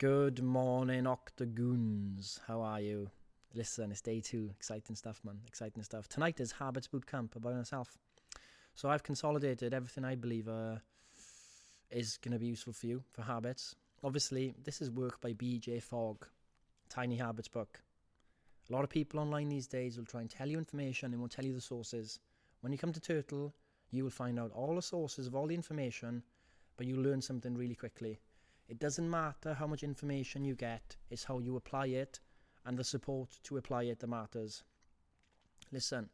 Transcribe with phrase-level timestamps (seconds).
[0.00, 2.40] Good morning, Octagoons.
[2.48, 3.10] How are you?
[3.52, 4.48] Listen, it's day two.
[4.56, 5.40] Exciting stuff, man.
[5.46, 6.08] Exciting stuff.
[6.08, 7.98] Tonight is Habits Bootcamp about myself.
[8.74, 10.76] So I've consolidated everything I believe uh,
[11.90, 13.76] is going to be useful for you for habits.
[14.02, 16.26] Obviously, this is work by BJ Fogg,
[16.88, 17.82] Tiny Habits book.
[18.70, 21.32] A lot of people online these days will try and tell you information and won't
[21.32, 22.20] tell you the sources.
[22.62, 23.52] When you come to Turtle,
[23.90, 26.22] you will find out all the sources of all the information,
[26.78, 28.18] but you'll learn something really quickly.
[28.70, 32.20] It doesn't matter how much information you get, it's how you apply it
[32.64, 34.62] and the support to apply it that matters.
[35.72, 36.08] Listen,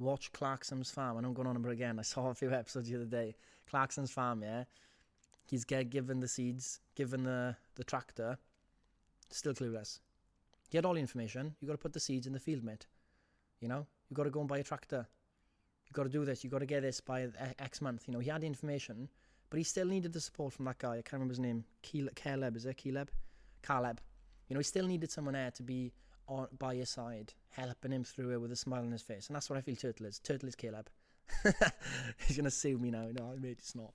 [0.00, 1.16] watch Clarkson's Farm.
[1.16, 2.00] I know I'm going on about again.
[2.00, 3.36] I saw a few episodes the other day.
[3.68, 4.64] Clarkson's Farm, yeah.
[5.46, 8.38] He's get given the seeds, given the, the tractor,
[9.30, 10.00] still clueless.
[10.72, 11.54] Get all the information.
[11.60, 12.86] You got to put the seeds in the field, mate.
[13.60, 15.06] You know, you got to go and buy a tractor.
[15.86, 16.42] You got to do this.
[16.42, 17.28] You got to get this by
[17.60, 18.08] X month.
[18.08, 19.08] You know, he had the information,
[19.50, 20.92] but he still needed the support from that guy.
[20.92, 21.64] I can't remember his name.
[21.82, 22.78] Kaleb, is it?
[22.78, 23.08] Kaleb?
[23.62, 23.98] Kaleb.
[24.48, 25.92] You know, he still needed someone there to be
[26.28, 29.26] on, by his side, helping him through it with a smile on his face.
[29.26, 30.20] And that's what I feel Turtle is.
[30.20, 30.86] Turtle is Kaleb.
[32.26, 33.08] He's going to sue me now.
[33.12, 33.92] No, mate, it's not.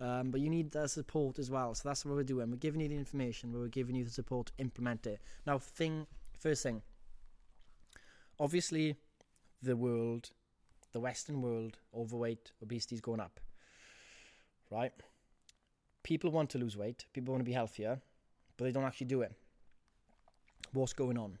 [0.00, 1.74] Um, but you need the support as well.
[1.74, 2.50] So that's what we're doing.
[2.50, 5.20] We're giving you the information, but we're giving you the support to implement it.
[5.46, 6.06] Now, thing
[6.38, 6.82] first thing.
[8.38, 8.96] Obviously,
[9.62, 10.30] the world,
[10.92, 13.40] the Western world, overweight, obesity is going up
[14.70, 14.92] right?
[16.02, 18.00] People want to lose weight, people want to be healthier,
[18.56, 19.32] but they don't actually do it.
[20.72, 21.38] What's going on?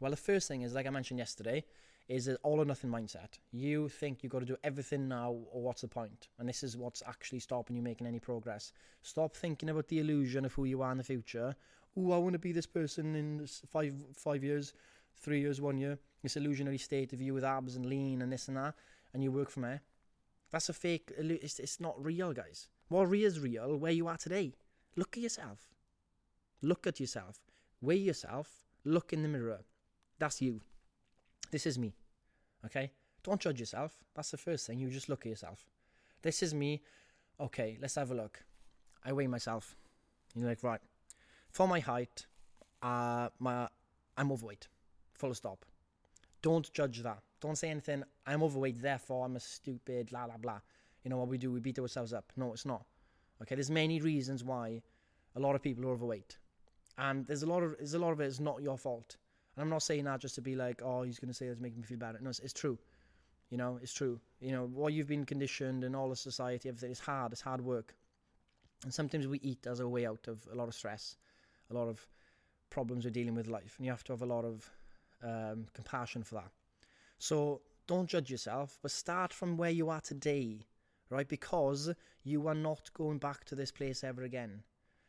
[0.00, 1.64] Well, the first thing is, like I mentioned yesterday,
[2.08, 3.38] is an all or nothing mindset.
[3.52, 6.28] You think you've got to do everything now, or what's the point?
[6.38, 8.72] And this is what's actually stopping you making any progress.
[9.02, 11.54] Stop thinking about the illusion of who you are in the future.
[11.96, 14.72] Oh, I want to be this person in five five years,
[15.14, 15.98] three years, one year.
[16.22, 18.74] This illusionary state of you with abs and lean and this and that,
[19.14, 19.82] and you work from there.
[20.50, 21.12] That's a fake.
[21.16, 22.68] It's, it's not real, guys.
[22.88, 23.76] What is real?
[23.76, 24.54] Where you are today.
[24.96, 25.68] Look at yourself.
[26.62, 27.38] Look at yourself.
[27.80, 28.48] Weigh yourself.
[28.84, 29.60] Look in the mirror.
[30.18, 30.60] That's you.
[31.50, 31.94] This is me.
[32.64, 32.90] Okay?
[33.22, 33.96] Don't judge yourself.
[34.14, 34.78] That's the first thing.
[34.78, 35.66] You just look at yourself.
[36.22, 36.82] This is me.
[37.38, 38.42] Okay, let's have a look.
[39.04, 39.76] I weigh myself.
[40.34, 40.80] You're like, right.
[41.50, 42.26] For my height,
[42.82, 43.68] uh, my
[44.16, 44.68] I'm overweight.
[45.14, 45.64] Full stop.
[46.42, 47.22] Don't judge that.
[47.40, 48.04] Don't say anything.
[48.26, 50.10] I'm overweight, therefore I'm a stupid.
[50.10, 50.60] Blah blah blah.
[51.04, 51.50] You know what we do?
[51.50, 52.32] We beat ourselves up.
[52.36, 52.84] No, it's not.
[53.42, 54.82] Okay, there's many reasons why
[55.34, 56.38] a lot of people are overweight,
[56.98, 59.16] and there's a lot of there's a lot of it is not your fault.
[59.56, 61.80] And I'm not saying that just to be like, oh, he's gonna say that's making
[61.80, 62.16] me feel bad.
[62.20, 62.78] No, it's, it's true.
[63.48, 64.20] You know, it's true.
[64.40, 67.32] You know what you've been conditioned and all the society, everything is hard.
[67.32, 67.94] It's hard work,
[68.84, 71.16] and sometimes we eat as a way out of a lot of stress,
[71.70, 72.06] a lot of
[72.68, 74.70] problems we're dealing with life, and you have to have a lot of
[75.22, 76.50] um, compassion for that.
[77.22, 80.66] So don't judge yourself, but start from where you are today,
[81.10, 81.28] right?
[81.28, 81.92] Because
[82.24, 84.62] you are not going back to this place ever again.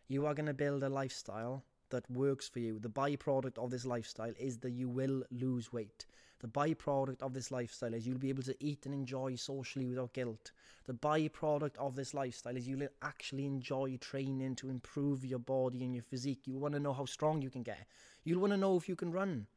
[0.09, 2.79] You are going to build a lifestyle that works for you.
[2.79, 6.05] The byproduct of this lifestyle is that you will lose weight.
[6.41, 10.11] The byproduct of this lifestyle is you'll be able to eat and enjoy socially without
[10.11, 10.51] guilt.
[10.83, 15.93] The byproduct of this lifestyle is you'll actually enjoy training to improve your body and
[15.95, 16.45] your physique.
[16.45, 17.87] You want to know how strong you can get.
[18.25, 19.47] You'll want to know if you can run.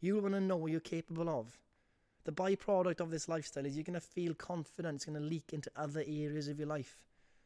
[0.00, 1.58] You'll want to know what you're capable of.
[2.26, 4.96] The byproduct of this lifestyle is you're going to feel confident.
[4.96, 6.98] It's going to leak into other areas of your life.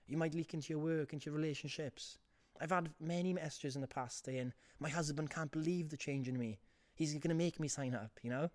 [0.07, 2.17] You might leak into your work, into your relationships.
[2.59, 6.39] I've had many messages in the past saying, my husband can't believe the change in
[6.39, 6.59] me.
[6.95, 8.49] He's going to make me sign up, you know?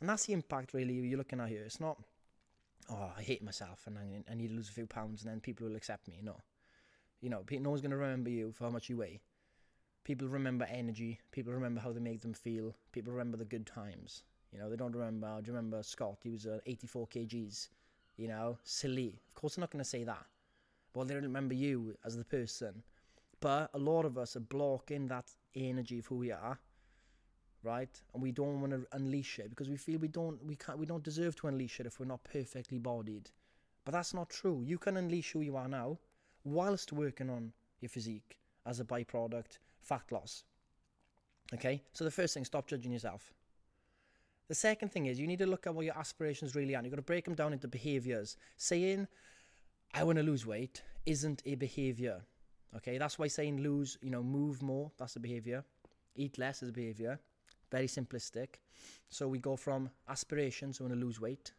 [0.00, 1.64] And that's the impact, really, you're looking at here.
[1.64, 2.00] It's not,
[2.88, 5.66] oh, I hate myself and I need to lose a few pounds and then people
[5.66, 6.20] will accept me.
[6.22, 6.36] No.
[7.20, 9.18] You know, no one's going to remember you for how much you weigh.
[10.04, 11.18] People remember energy.
[11.32, 12.76] People remember how they make them feel.
[12.92, 14.22] People remember the good times.
[14.56, 15.38] You know, they don't remember.
[15.42, 16.16] Do you remember Scott?
[16.22, 17.68] He was uh, 84 kgs.
[18.16, 19.20] You know, silly.
[19.28, 20.24] Of course, I'm not going to say that.
[20.94, 22.82] Well, they don't remember you as the person.
[23.40, 26.58] But a lot of us are blocking that energy of who we are,
[27.62, 28.00] right?
[28.14, 30.86] And we don't want to unleash it because we feel we don't we can't we
[30.86, 33.28] don't deserve to unleash it if we're not perfectly bodied.
[33.84, 34.62] But that's not true.
[34.64, 35.98] You can unleash who you are now
[36.44, 37.52] whilst working on
[37.82, 40.44] your physique as a byproduct fat loss.
[41.52, 43.34] Okay, so the first thing, stop judging yourself.
[44.48, 46.82] The second thing is you need to look at what your aspirations really are.
[46.82, 48.36] You've got to break them down into behaviors.
[48.56, 49.08] Saying,
[49.92, 52.22] I want to lose weight isn't a behavior.
[52.76, 55.64] Okay, that's why saying lose, you know, move more, that's a behavior.
[56.14, 57.18] Eat less is a behavior.
[57.70, 58.60] Very simplistic.
[59.08, 61.52] So we go from aspirations, I want to lose weight,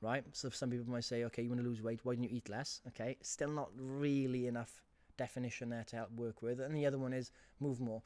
[0.00, 0.24] right?
[0.32, 2.48] So some people might say, okay, you want to lose weight, why don't you eat
[2.48, 2.82] less?
[2.88, 4.82] Okay, still not really enough
[5.16, 6.60] definition there to help work with.
[6.60, 7.30] And the other one is
[7.60, 8.02] move more.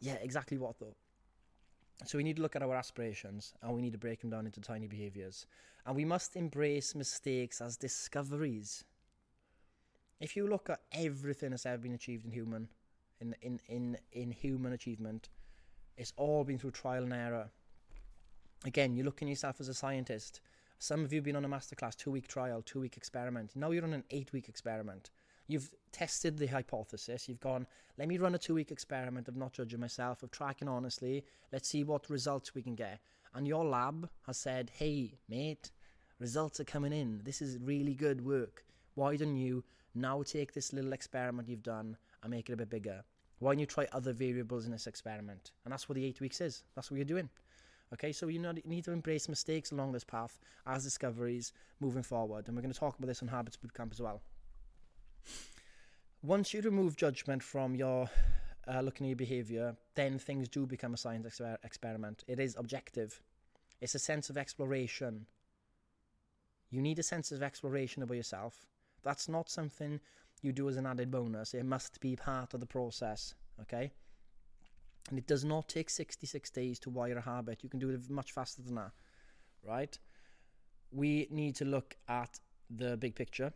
[0.00, 0.94] Yeah, exactly what though?
[2.04, 4.46] So we need to look at our aspirations and we need to break them down
[4.46, 5.46] into tiny behaviors.
[5.86, 8.84] And we must embrace mistakes as discoveries.
[10.20, 12.68] If you look at everything that's ever been achieved in human
[13.20, 15.28] in in in in human achievement,
[15.96, 17.50] it's all been through trial and error.
[18.64, 20.40] Again, you're looking yourself as a scientist.
[20.78, 23.52] Some of you have been on a masterclass, two week trial, two week experiment.
[23.54, 25.10] Now you're on an eight week experiment.
[25.46, 27.28] You've tested the hypothesis.
[27.28, 27.66] You've gone,
[27.98, 31.24] let me run a two week experiment of not judging myself, of tracking honestly.
[31.52, 33.00] Let's see what results we can get.
[33.34, 35.70] And your lab has said, hey, mate,
[36.18, 37.20] results are coming in.
[37.24, 38.64] This is really good work.
[38.94, 42.70] Why don't you now take this little experiment you've done and make it a bit
[42.70, 43.04] bigger?
[43.38, 45.50] Why don't you try other variables in this experiment?
[45.64, 46.62] And that's what the eight weeks is.
[46.74, 47.28] That's what you're doing.
[47.92, 52.46] Okay, so you need to embrace mistakes along this path as discoveries moving forward.
[52.46, 54.22] And we're going to talk about this on Habits Bootcamp as well.
[56.22, 58.08] Once you remove judgment from your
[58.68, 62.24] uh, looking at your behavior, then things do become a science exper- experiment.
[62.28, 63.20] It is objective.
[63.80, 65.26] It's a sense of exploration.
[66.70, 68.66] You need a sense of exploration about yourself.
[69.02, 70.00] That's not something
[70.42, 71.54] you do as an added bonus.
[71.54, 73.34] It must be part of the process.
[73.60, 73.90] Okay?
[75.10, 77.62] And it does not take 66 days to wire a habit.
[77.62, 78.92] You can do it much faster than that,
[79.66, 79.98] right?
[80.92, 82.38] We need to look at
[82.70, 83.52] the big picture,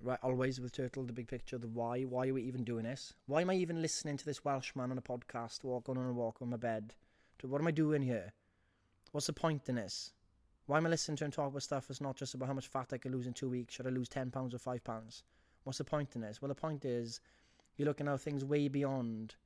[0.00, 0.18] right?
[0.22, 2.02] Always with Turtle, the big picture, the why.
[2.02, 3.14] Why are we even doing this?
[3.26, 6.12] Why am I even listening to this Welsh man on a podcast, walking on a
[6.12, 6.94] walk on my bed?
[7.42, 8.32] What am I doing here?
[9.12, 10.12] What's the point in this?
[10.66, 12.66] Why am I listening to him talk about stuff that's not just about how much
[12.66, 13.74] fat I could lose in two weeks?
[13.74, 15.22] Should I lose 10 pounds or 5 pounds?
[15.64, 16.42] What's the point in this?
[16.42, 17.20] Well, the point is
[17.76, 19.36] you're looking at things way beyond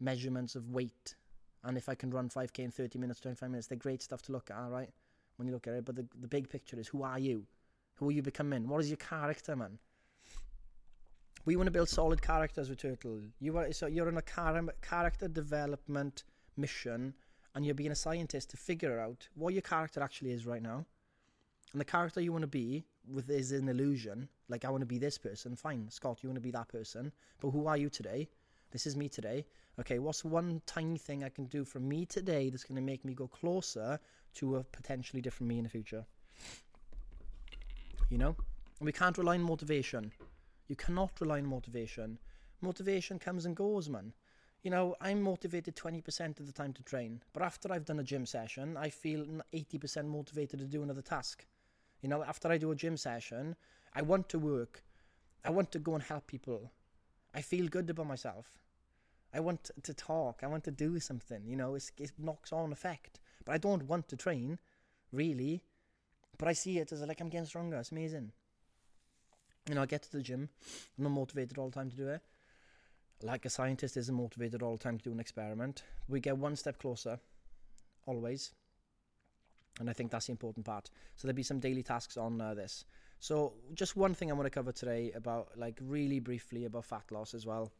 [0.00, 1.14] measurements of weight.
[1.62, 4.32] And if I can run 5k in 30 minutes, 25 minutes, they're great stuff to
[4.32, 4.90] look at, right?
[5.36, 5.84] When you look at it.
[5.84, 7.46] But the, the big picture is who are you?
[8.00, 8.66] Who are you becoming?
[8.66, 9.78] What is your character, man?
[11.44, 13.20] We want to build solid characters with Turtle.
[13.40, 16.24] You are so you're on a char- character development
[16.56, 17.12] mission,
[17.54, 20.86] and you're being a scientist to figure out what your character actually is right now.
[21.72, 24.30] And the character you want to be with is an illusion.
[24.48, 25.54] Like I want to be this person.
[25.54, 27.12] Fine, Scott, you want to be that person.
[27.38, 28.30] But who are you today?
[28.70, 29.44] This is me today.
[29.78, 33.04] Okay, what's one tiny thing I can do for me today that's going to make
[33.04, 34.00] me go closer
[34.36, 36.06] to a potentially different me in the future?
[38.10, 38.36] You know?
[38.80, 40.12] We can't rely on motivation.
[40.66, 42.18] You cannot rely on motivation.
[42.60, 44.12] Motivation comes and goes, man.
[44.62, 48.04] You know, I'm motivated 20% of the time to train, but after I've done a
[48.04, 49.24] gym session, I feel
[49.54, 51.46] 80% motivated to do another task.
[52.02, 53.56] You know, after I do a gym session,
[53.94, 54.84] I want to work.
[55.44, 56.72] I want to go and help people.
[57.32, 58.58] I feel good about myself.
[59.32, 60.40] I want to talk.
[60.42, 61.46] I want to do something.
[61.46, 63.20] You know, it knocks on effect.
[63.44, 64.58] But I don't want to train,
[65.12, 65.62] really.
[66.40, 67.76] But I see it as like I'm getting stronger.
[67.76, 68.32] It's amazing.
[69.68, 70.48] You know, I get to the gym.
[70.96, 72.22] I'm not motivated all the time to do it.
[73.22, 75.82] Like a scientist isn't motivated all the time to do an experiment.
[76.08, 77.18] We get one step closer,
[78.06, 78.52] always.
[79.78, 80.88] And I think that's the important part.
[81.16, 82.86] So there'll be some daily tasks on uh, this.
[83.18, 87.04] So just one thing I want to cover today about, like, really briefly about fat
[87.10, 87.70] loss as well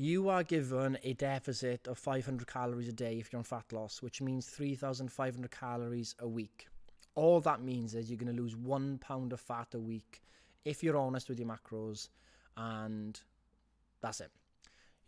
[0.00, 4.00] you are given a deficit of 500 calories a day if you're on fat loss,
[4.00, 6.68] which means 3,500 calories a week.
[7.16, 10.22] All that means is you're going to lose one pound of fat a week
[10.64, 12.10] if you're honest with your macros,
[12.56, 13.20] and
[14.00, 14.30] that's it.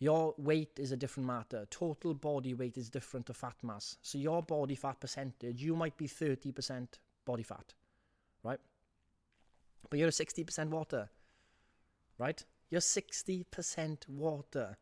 [0.01, 1.69] Your weight is a different matter.
[1.71, 3.97] Total body weight is different to fat mass.
[4.03, 6.89] So your body fat percentage, you might be 30%
[7.25, 7.75] body fat,
[8.43, 8.59] right?
[9.89, 11.09] But you're a 60% water,
[12.19, 12.45] right?
[12.71, 14.79] You're 60% water.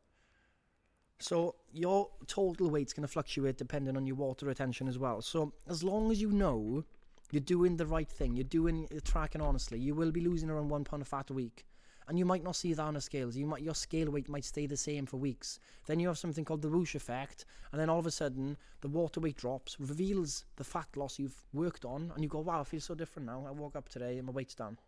[1.21, 5.21] So your total weight's going to fluctuate depending on your water retention as well.
[5.21, 6.85] So as long as you know
[7.33, 10.69] you're doing the right thing, you're doing you're tracking honestly, you will be losing around
[10.69, 11.67] one pound of fat a week.
[12.07, 13.37] And you might not see that on the scales.
[13.37, 15.59] You might your scale weight might stay the same for weeks.
[15.87, 18.89] Then you have something called the whoosh effect, and then all of a sudden the
[18.89, 22.65] water weight drops, reveals the fat loss you've worked on, and you go, "Wow, I
[22.65, 23.45] feel so different now.
[23.47, 24.79] I woke up today and my weight's down."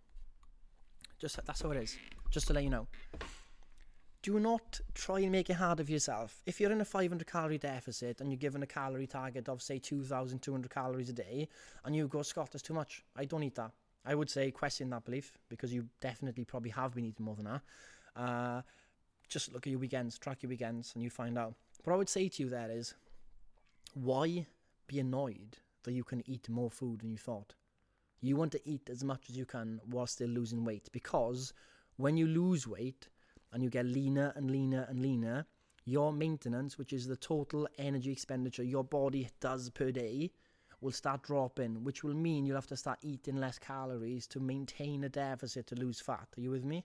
[1.19, 1.99] Just that's how it is.
[2.30, 2.87] Just to let you know.
[4.22, 6.42] Do not try and make it hard of yourself.
[6.44, 9.78] If you're in a 500 calorie deficit and you're given a calorie target of say
[9.78, 11.49] 2,200 calories a day,
[11.84, 13.02] and you go, Scott, that's too much.
[13.16, 13.72] I don't eat that.
[14.04, 17.46] I would say question that belief because you definitely probably have been eating more than
[17.46, 17.62] that.
[18.14, 18.62] Uh,
[19.28, 21.54] just look at your weekends, track your weekends, and you find out.
[21.84, 22.94] What I would say to you there is,
[23.94, 24.46] why
[24.87, 27.54] be annoyed that you can eat more food than you thought?
[28.20, 31.54] You want to eat as much as you can while still losing weight because
[32.00, 33.09] when you lose weight
[33.52, 35.47] and you get leaner and leaner and leaner,
[35.85, 40.30] your maintenance, which is the total energy expenditure your body does per day,
[40.80, 45.04] will start dropping, which will mean you'll have to start eating less calories to maintain
[45.04, 46.28] a deficit to lose fat.
[46.37, 46.85] Are you with me?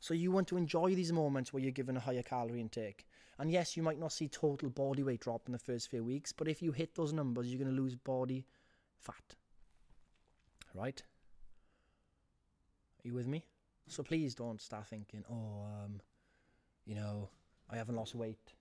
[0.00, 3.06] So you want to enjoy these moments where you're given a higher calorie intake.
[3.38, 6.32] And yes, you might not see total body weight drop in the first few weeks,
[6.32, 8.46] but if you hit those numbers, you're going to lose body
[8.98, 9.34] fat
[10.74, 11.02] right?
[13.04, 13.44] Are you with me?
[13.88, 16.00] So please don't start thinking, oh, um,
[16.86, 17.28] you know,
[17.70, 18.54] I haven't lost weight.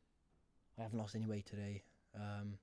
[0.77, 1.83] I haven't lost any weight today.
[2.15, 2.57] Um,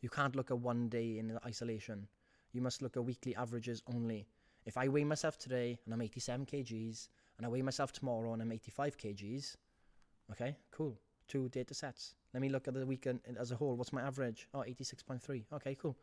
[0.00, 2.06] you can't look at one day in isolation.
[2.52, 4.26] You must look at weekly averages only.
[4.64, 8.40] If I weigh myself today and I'm 87 kgs, and I weigh myself tomorrow and
[8.40, 9.56] I'm 85 kgs,
[10.30, 10.96] okay, cool.
[11.26, 12.14] Two data sets.
[12.32, 13.76] Let me look at the weekend as a whole.
[13.76, 14.46] What's my average?
[14.54, 15.44] Oh, 86.3.
[15.54, 15.96] Okay, cool.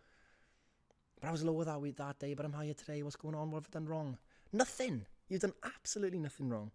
[1.19, 3.03] But I was lower that week that day, but I'm higher today.
[3.03, 3.51] What's going on?
[3.51, 4.17] What have I done wrong?
[4.51, 5.05] Nothing.
[5.31, 6.71] You've done absolutely nothing wrong.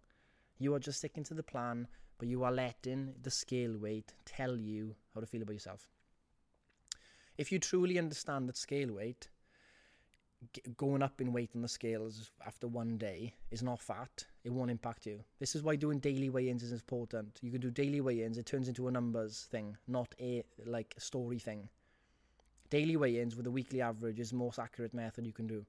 [0.57, 1.87] You are just sticking to the plan,
[2.17, 5.87] but you are letting the scale weight tell you how to feel about yourself.
[7.37, 9.27] If you truly understand that scale weight,
[10.75, 14.71] going up in weight on the scales after one day is not fat, it won't
[14.71, 15.19] impact you.
[15.37, 17.37] This is why doing daily weigh-ins is important.
[17.43, 21.37] You can do daily weigh-ins, it turns into a numbers thing, not a like story
[21.37, 21.69] thing.
[22.71, 25.63] Daily weigh-ins with a weekly average is the most accurate method you can do.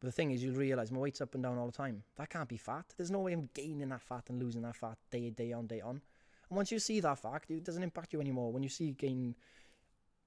[0.00, 2.04] But the thing is, you'll realise my weight's up and down all the time.
[2.16, 2.84] That can't be fat.
[2.96, 5.80] There's no way I'm gaining that fat and losing that fat day day on day
[5.80, 6.00] on.
[6.48, 9.34] And once you see that fact, it doesn't impact you anymore when you see gain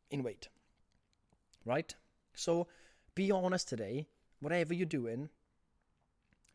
[0.09, 0.49] in weight.
[1.65, 1.95] Right?
[2.33, 2.67] So
[3.15, 4.07] be honest today.
[4.41, 5.29] Whatever you're doing,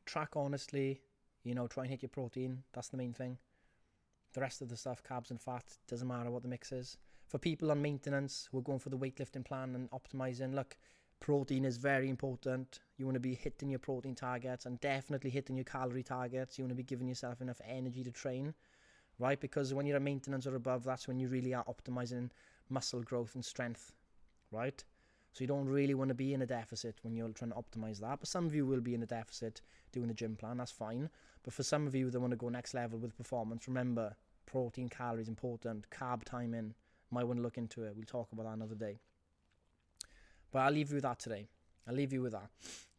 [0.04, 1.00] track honestly.
[1.42, 2.64] You know, try and hit your protein.
[2.72, 3.38] That's the main thing.
[4.34, 6.98] The rest of the stuff, carbs and fat, doesn't matter what the mix is.
[7.28, 10.76] For people on maintenance who are going for the weightlifting plan and optimizing, look,
[11.20, 12.80] protein is very important.
[12.96, 16.58] You want to be hitting your protein targets and definitely hitting your calorie targets.
[16.58, 18.54] You want to be giving yourself enough energy to train,
[19.18, 19.40] right?
[19.40, 22.30] Because when you're at maintenance or above, that's when you really are optimizing
[22.68, 23.92] muscle growth and strength,
[24.50, 24.84] right?
[25.32, 28.00] So you don't really want to be in a deficit when you're trying to optimize
[28.00, 28.20] that.
[28.20, 29.60] But some of you will be in a deficit
[29.92, 31.10] doing the gym plan, that's fine.
[31.42, 34.88] But for some of you that want to go next level with performance, remember protein,
[34.88, 36.74] calories important, carb timing.
[37.10, 37.94] Might want to look into it.
[37.94, 38.98] We'll talk about that another day.
[40.52, 41.48] But I'll leave you with that today.
[41.86, 42.50] I'll leave you with that.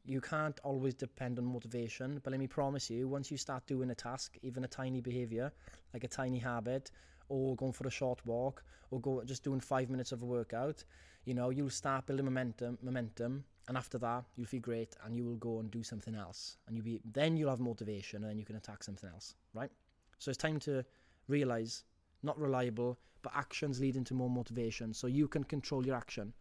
[0.05, 3.89] You can't always depend on motivation, but let me promise you, once you start doing
[3.89, 5.51] a task, even a tiny behavior,
[5.93, 6.91] like a tiny habit,
[7.27, 10.85] or going for a short walk, or go just doing five minutes of a workout,
[11.25, 15.25] you know, you'll start building momentum, momentum, and after that, you'll feel great, and you
[15.25, 18.37] will go and do something else, and you'll be then you'll have motivation, and then
[18.39, 19.71] you can attack something else, right?
[20.19, 20.85] So it's time to
[21.27, 21.83] realize
[22.23, 26.31] not reliable, but actions lead into more motivation, so you can control your action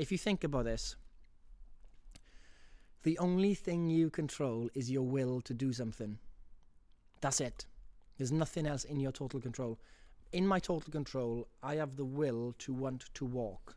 [0.00, 0.96] if you think about this,
[3.02, 6.18] the only thing you control is your will to do something.
[7.20, 7.66] That's it.
[8.16, 9.78] There's nothing else in your total control.
[10.32, 13.76] In my total control, I have the will to want to walk.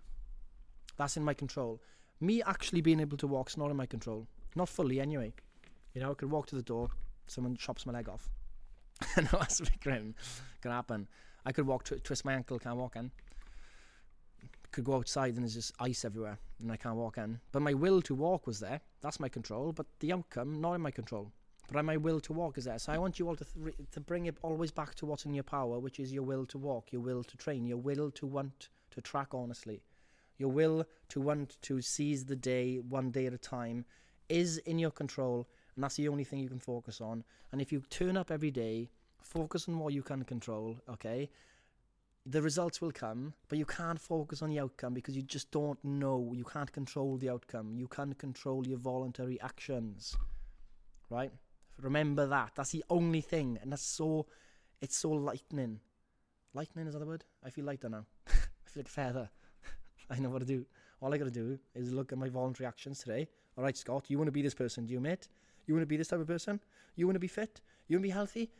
[0.95, 1.81] That's in my control.
[2.21, 4.25] Me actually being able to walk is not in my control.
[4.55, 5.33] Not fully, anyway.
[5.93, 6.87] You know, I could walk to the door,
[7.27, 8.29] someone chops my leg off.
[9.17, 10.15] no, that's a bit grim.
[10.61, 11.09] Can happen.
[11.45, 13.11] I could walk, tw- twist my ankle, can't walk in
[14.73, 17.39] could go outside and there's just ice everywhere and I can't walk in.
[17.53, 18.81] But my will to walk was there.
[19.01, 19.71] That's my control.
[19.71, 21.31] But the outcome, not in my control.
[21.71, 22.79] But my will to walk is there.
[22.79, 25.33] So I want you all to th- to bring it always back to what's in
[25.33, 28.25] your power, which is your will to walk, your will to train, your will to
[28.27, 29.81] want to track honestly,
[30.37, 33.85] your will to want to seize the day one day at a time
[34.29, 37.23] is in your control, and that's the only thing you can focus on.
[37.51, 38.89] And if you turn up every day,
[39.21, 41.29] focus on what you can control, okay,
[42.25, 45.83] the results will come, but you can't focus on the outcome because you just don't
[45.83, 46.31] know.
[46.33, 47.77] You can't control the outcome.
[47.77, 50.15] You can't control your voluntary actions.
[51.09, 51.31] Right?
[51.81, 52.51] Remember that.
[52.55, 53.59] That's the only thing.
[53.61, 54.27] And that's so,
[54.81, 55.81] it's so lightning.
[56.53, 57.25] Lightning is that the word?
[57.43, 58.05] I feel lighter now.
[58.27, 59.29] I feel like a feather.
[60.09, 60.65] I know what to do.
[61.01, 63.27] All I got to do is look at my voluntary actions today.
[63.57, 65.27] All right, Scott, you want to be this person, do you, mate?
[65.67, 66.61] You want to be this type of person?
[66.95, 67.59] You want to be fit?
[67.87, 68.51] You want to be healthy?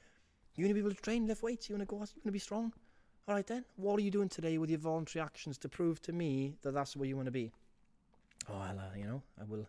[0.56, 1.70] You want to be able to train, lift weights?
[1.70, 2.02] You want to go?
[2.02, 2.12] Out?
[2.14, 2.74] You want to be strong?
[3.26, 6.12] All right then, what are you doing today with your voluntary actions to prove to
[6.12, 7.54] me that that's where you want to be?
[8.50, 9.66] Oh, well, uh, you know, I will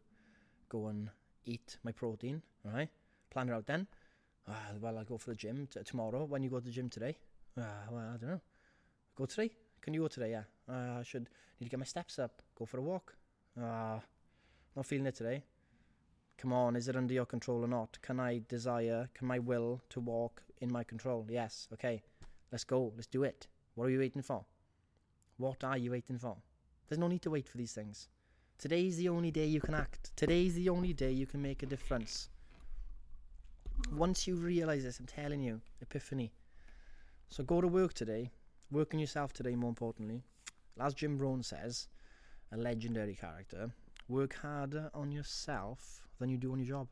[0.68, 1.08] go and
[1.46, 2.42] eat my protein.
[2.66, 2.88] All right,
[3.30, 3.87] plan it out then.
[4.49, 6.25] Uh, well, I'll go for the gym t- tomorrow.
[6.25, 7.16] When you go to the gym today?
[7.56, 8.40] Uh, well, I don't know.
[9.14, 9.52] Go today?
[9.80, 10.32] Can you go today?
[10.32, 10.42] Yeah.
[10.68, 11.28] Uh, I should
[11.61, 12.42] need to get my steps up.
[12.58, 13.14] Go for a walk.
[13.56, 14.00] Uh,
[14.75, 15.44] not feeling it today.
[16.38, 17.99] Come on, is it under your control or not?
[18.02, 21.25] Can I desire, can my will to walk in my control?
[21.30, 22.02] Yes, okay.
[22.54, 22.92] Let's go.
[22.94, 23.49] Let's do it.
[23.75, 24.44] What are you waiting for?
[25.38, 26.37] What are you waiting for?
[26.87, 28.06] There's no need to wait for these things.
[28.58, 30.12] Today's the only day you can act.
[30.14, 32.28] Today's the only day you can make a difference.
[33.92, 36.32] Once you realize this, I'm telling you, epiphany.
[37.28, 38.30] So go to work today.
[38.70, 40.23] Work on yourself today, more importantly.
[40.78, 41.88] As Jim Rohn says,
[42.52, 43.73] a legendary character,
[44.08, 46.87] work harder on yourself than you do on your job.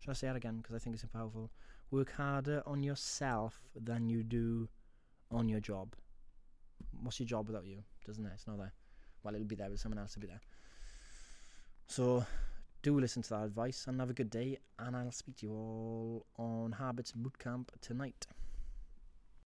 [0.00, 0.56] Should I say that again?
[0.56, 1.50] Because I think it's powerful
[1.90, 4.68] work harder on yourself than you do
[5.30, 5.94] on your job.
[7.02, 7.82] What's your job without you?
[8.06, 8.32] Doesn't it?
[8.34, 8.72] It's not there.
[9.22, 10.40] Well, it'll be there, but someone else will be there.
[11.86, 12.24] So,
[12.82, 14.58] do listen to that advice and have a good day.
[14.78, 18.26] And I'll speak to you all on Habits Bootcamp tonight.